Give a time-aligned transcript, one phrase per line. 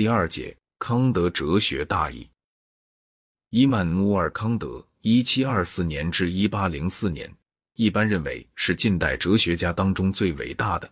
[0.00, 2.26] 第二节康德哲学大义。
[3.50, 7.30] 伊曼努尔·康德（一七二四年至一八零四年）
[7.76, 10.90] 一般认为是近代哲学家当中最伟大的。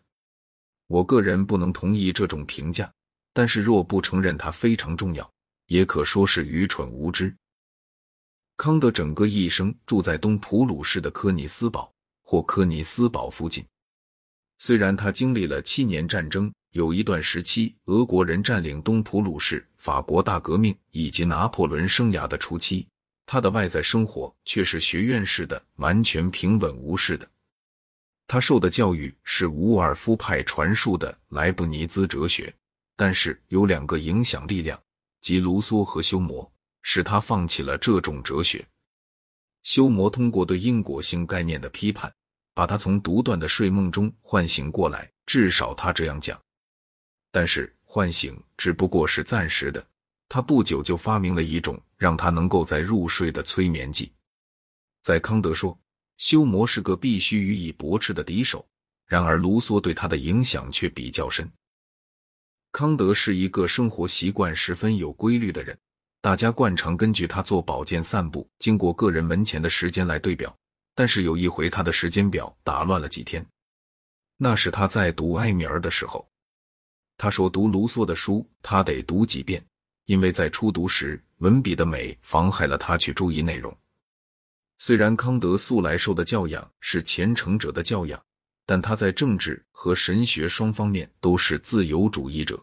[0.88, 2.92] 我个人不能同意这种评价，
[3.32, 5.32] 但是若不承认他非常重要，
[5.68, 7.34] 也可说是愚蠢无知。
[8.59, 11.90] 康德整个一生住在东普鲁士的科尼斯堡
[12.25, 13.64] 或科尼斯堡附近。
[14.59, 22.86] 虽然他经历了七年战争，有一段时期俄国人占领东普鲁士、法国大革命以及拿破仑生涯的初期，
[23.27, 27.28] 他的外在生活却是学院式的，完全平稳无事的。
[28.28, 32.55] 他受的教育是伍尔夫派传述的莱布尼兹哲学，
[32.95, 34.80] 但是有两个影响力量，
[35.20, 36.48] 即卢梭和休谟。
[36.83, 38.64] 使他放弃了这种哲学。
[39.64, 42.10] 休谟通过对因果性概念的批判，
[42.55, 46.41] 把他从独断的睡梦中唤醒过来，至少他这样讲。
[47.31, 49.84] 但是唤醒只不过是暂时的。
[50.29, 54.12] 他不久就发明了一种让他能够在入睡的催眠剂。
[55.03, 55.79] 在康德说，
[56.19, 58.67] 休谟是个必须予以驳斥的敌手。
[59.06, 61.51] 然而卢梭对他的影响却比较深。
[62.73, 65.79] 康德是一个生活习惯十分有规律的人。
[66.21, 70.55] 大家惯常根据他做保健散步经过个人门前的时间来对表，
[70.95, 73.47] 但是有一回他的时间表打乱了几天。
[74.37, 76.29] 那是他在读艾米尔的时候，
[77.19, 79.62] 他说读卢梭的书他得读几遍，
[80.06, 83.77] 因为在初读时文笔的美妨害了他去注意内容。
[84.78, 88.25] 虽然康德素来受的教养是虔诚者的教养，
[88.64, 92.62] 但他在政治和神学双方面都是自由主义者，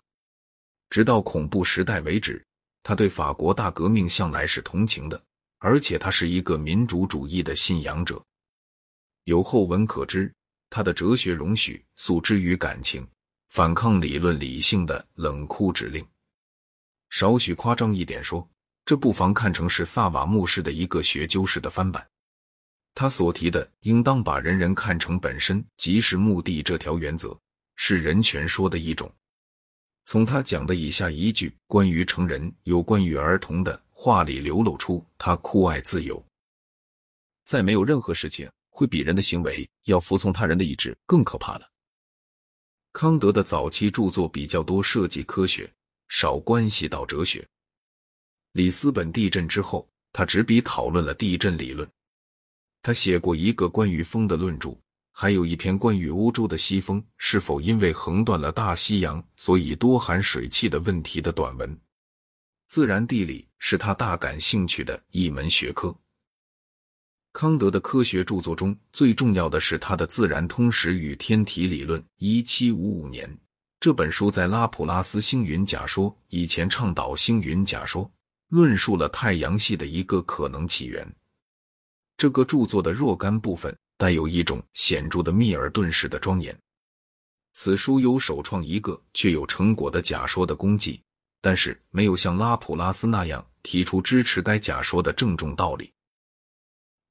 [0.90, 2.42] 直到恐怖时代为止。
[2.82, 5.22] 他对法国大革命向来是同情的，
[5.58, 8.24] 而且他是一个民主主义的信仰者。
[9.26, 10.32] 由后文可知，
[10.70, 13.06] 他的哲学容许诉之于感情，
[13.56, 16.06] 反抗理论理性的冷酷指令。
[17.10, 18.46] 少许夸张一点说，
[18.84, 22.06] 这不妨看成是萨瓦穆式的一个学究式的翻版。
[22.94, 27.34] 他所提的“应当把人人看成本身即是目的”这条原则，
[27.78, 29.10] 是人权说的一种。
[30.04, 36.22] 从他讲的以下一句关于成人、有关于儿童的话里流露出他酷爱自由。
[37.46, 41.72] 再没有任何事情会比人的行为要服从他人的意志更可怕了。
[42.96, 45.70] 康德的早期著作比较多涉及科学，
[46.08, 47.46] 少关系到哲学。
[48.54, 51.86] 里斯本地震之后，他执笔讨论了地震理论。
[52.82, 54.74] 他写过一个关于风的论著。
[55.12, 61.78] 还有一篇关于欧洲的西风是否因为横断了大西洋，所以多含水汽的问题的短文。
[62.68, 65.94] 自然地理是他大感兴趣的一门学科。
[67.36, 72.00] 康德的科学著作中最重要的是他的《自然通识与天体理论》。
[72.18, 73.30] 一七五五年，
[73.82, 78.10] 这本书在拉普拉斯星云假说以前倡导星云假说，
[78.48, 81.06] 论述了太阳系的一个可能起源。
[82.16, 83.76] 这个著作的若干部分。
[83.98, 86.54] 带有一种显著的密尔顿式的庄严。
[87.54, 91.02] 此书有首创一个却有成果的假说的功绩，
[91.42, 95.90] 但是没有像拉普拉斯那样提出支持该假说的郑重道理。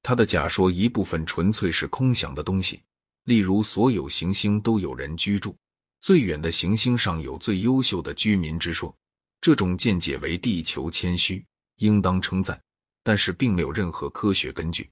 [0.07, 2.79] 他的假说一部分纯粹是空想的东西，
[3.23, 5.55] 例如所有行星都有人居住，
[5.99, 8.95] 最远的行星上有最优秀的居民之说。
[9.41, 11.43] 这种见解为地球谦虚，
[11.77, 12.61] 应当称赞，
[13.01, 14.87] 但是并没有任何科学根据。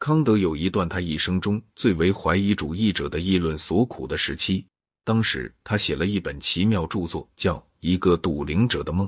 [0.00, 4.66] 康德有一段他一生中最为怀疑主义者的议论所苦的时期。
[5.04, 9.06] 当时他写了一本奇妙著作，叫《一个笃灵者的梦》，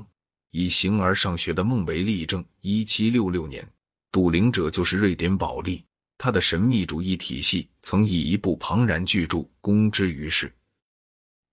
[0.51, 2.41] 以形而上学的梦为例证。
[2.61, 3.67] 一七六六年，
[4.15, 5.83] 笃灵者就是瑞典保利，
[6.17, 10.49] 他的神秘主义体系曾以一部庞然巨著公之于世。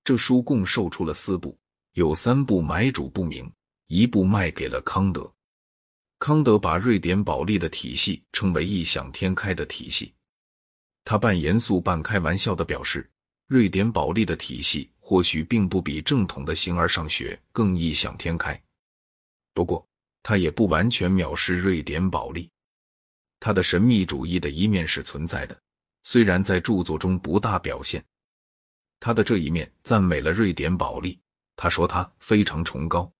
[0.04, 1.58] 这书共售出了四部，
[1.94, 3.52] 有三部买主不明，
[3.88, 5.28] 一部卖给了康德。
[6.20, 10.14] 康德把瑞典保利的体系称为异想天开的体系。
[11.02, 13.10] 他半严肃半开玩笑的表示，
[13.48, 18.62] 瑞典保利的体系或许并不比正统的形而上学更异想天开。
[19.52, 19.84] 不过，
[20.22, 22.48] 他也不完全藐视瑞典保利。
[23.44, 25.60] 他的神秘主义的一面是存在的，
[26.04, 28.00] 虽然在著作中不大表现。
[29.00, 31.18] 他的这一面赞美了瑞典保利，
[31.56, 33.12] 他说他非常崇高。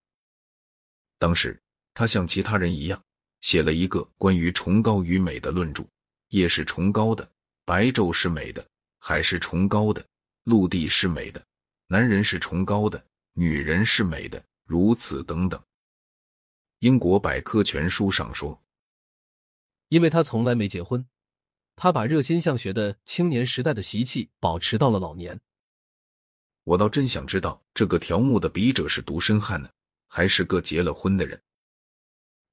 [1.18, 1.60] 当时。
[1.94, 3.04] 他像其他人一样，
[3.42, 5.84] 写了一个关于崇高与美的论著。
[6.28, 7.30] 夜是崇高的，
[7.66, 8.66] 白昼是美的，
[8.98, 10.02] 海是崇高的，
[10.44, 11.44] 陆地是美的，
[11.88, 13.04] 男人是崇高的，
[13.34, 15.62] 女人是美的，如此等等。
[16.78, 18.58] 英国百科全书上说，
[19.92, 21.06] 因为他从来没结婚，
[21.76, 25.38] 他把热心向学的青年时代的习气保持到了老年。
[26.64, 29.68] 我倒真想知道这个条目的笔者是独身汉呢，
[30.08, 31.38] 还是个结了婚的人。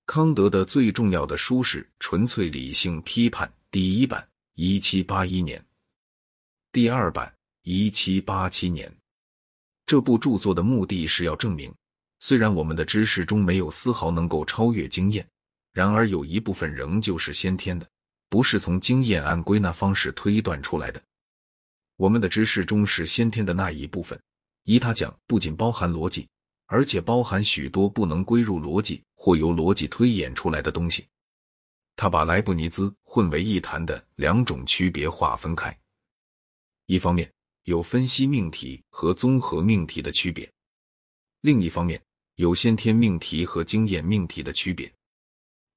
[0.06, 5.62] 康德的最重要的书是《纯粹理性批判》第一版，一七八一年；
[6.74, 8.94] 第二版，一七八七年。
[9.86, 11.74] 这部著作的目的是要证明，
[12.20, 15.26] 虽然我们的知识中没有丝毫能够超越经验，
[15.80, 17.90] 然而有一部分仍旧是先天的，
[18.28, 21.02] 不是从经验按归纳方式推断出来的。
[21.96, 24.22] 我们的知识中是先天的那一部分，
[24.66, 26.28] 依他讲，不仅包含逻辑。
[26.66, 31.08] 而且包含许多不能归入逻辑或由逻辑推演出来的东西。
[31.96, 35.74] 他把莱布尼兹混为一谈的两种区别划分开：
[36.88, 37.32] 一方面
[37.64, 40.46] 有分析命题和综合命题的区别；
[41.40, 42.04] 另一方面
[42.36, 44.92] 有先天命题和经验命题的区别。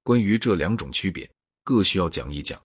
[0.02, 1.30] 关于这两种区别，
[1.62, 2.60] 各需要讲一讲。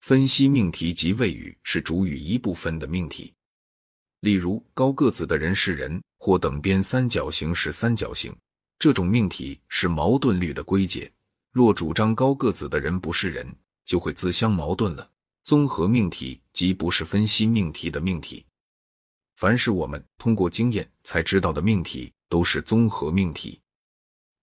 [0.00, 3.32] 分析命题及谓语是主语一部分的命题。
[4.20, 8.36] 例如，高个子的人是人，或等边三角形是三角形，
[8.78, 11.10] 这种命题是矛盾律的归结。
[11.52, 15.08] 若主张高个子的人不是人，就会自相矛盾了。
[15.44, 18.44] 综合命题即不是分析命题的命题。
[19.36, 23.60] 凡是我们通过经验才知道的命题，都是综合命题。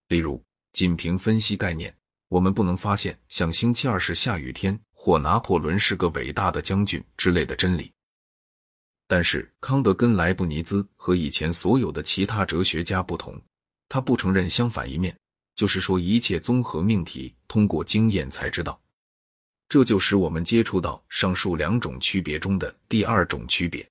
[0.08, 0.42] 例如，
[0.76, 1.96] 仅凭分析概念，
[2.28, 7.90] 我们不能发现像星期二是下雨天，或拿破仑是个伟大的将军之类的真理。
[9.06, 13.40] 但是康德跟莱布尼兹和以前所有的其他哲学家不同，
[13.88, 15.16] 他不承认相反一面，
[15.54, 18.78] 就是说一切综合命题通过经验才知道。
[19.70, 23.88] 这就使我们接触到上述两种区别中的第二种区别：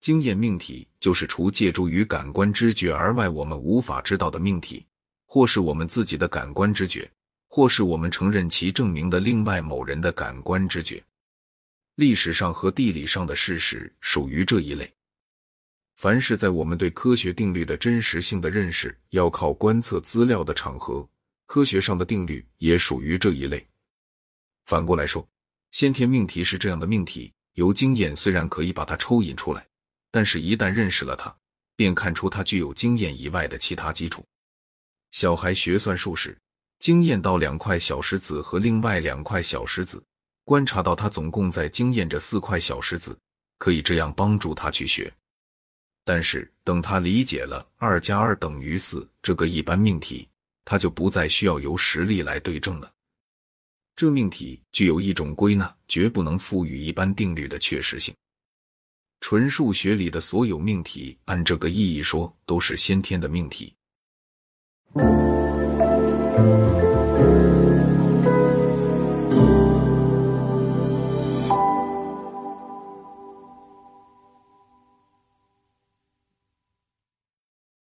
[0.00, 4.82] 经验命题就是除借助于感官知觉而外我们无法知道的命题，
[5.30, 7.08] 或是我们自己的感官知觉，
[7.48, 11.04] 或是我们承认其证明的另外某人的感官知觉。
[11.96, 14.90] 历史上和地理上的事实属于这一类。
[15.96, 21.06] 凡是在我们对科学定律的真实性的认识要靠观测资料的场合，
[21.44, 23.62] 科学上的定律也属于这一类。
[24.64, 25.28] 反过来说，
[25.72, 29.66] 先天命题是这样的命题，由经验虽然可以把它抽引出来，
[30.10, 31.36] 但是一旦认识了它，
[31.76, 34.24] 便看出它具有经验以外的其他基础。
[35.10, 36.36] 小孩学算术时，
[36.78, 40.02] 经验到两块小石子和另外两块小石子。
[40.44, 43.14] 观察到他总共在经验着四块小石子，
[43.58, 45.12] 可以这样帮助他去学。
[46.06, 50.26] 但是等他理解了二加二等于四这个一般命题，
[50.64, 52.90] 他就不再需要由实例来对证了。
[53.94, 58.14] 这命题具有一种归纳，绝不能赋予一般定律的确实性。
[59.20, 63.74] 纯数学里的所有命题，按这个意义说，都是先天的命题。
[64.94, 65.27] Thank you.